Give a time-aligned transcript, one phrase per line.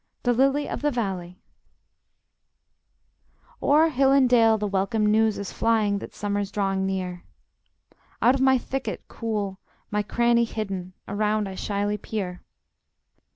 [0.23, 1.37] THE LILY OF THE VALLEY
[3.61, 7.23] O'er hill and dale the welcome news is flying That summer's drawing near;
[8.19, 9.59] Out of my thicket cool,
[9.91, 12.41] my cranny hidden, Around I shyly peer.